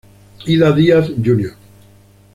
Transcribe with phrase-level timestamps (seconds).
[0.53, 1.55] Ida Diaz Jr.